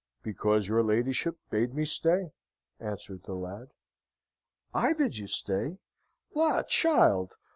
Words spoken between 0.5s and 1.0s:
your